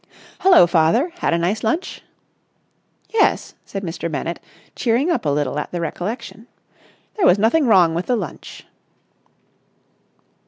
"Hullo, 0.39 0.65
father. 0.65 1.09
Had 1.19 1.31
a 1.31 1.37
nice 1.37 1.63
lunch?" 1.63 2.01
"Yes," 3.13 3.53
said 3.67 3.83
Mr. 3.83 4.11
Bennett, 4.11 4.39
cheering 4.75 5.11
up 5.11 5.27
a 5.27 5.29
little 5.29 5.59
at 5.59 5.71
the 5.71 5.79
recollection. 5.79 6.47
"There 7.17 7.25
was 7.27 7.37
nothing 7.37 7.67
wrong 7.67 7.93
with 7.93 8.07
the 8.07 8.15
lunch." 8.15 8.65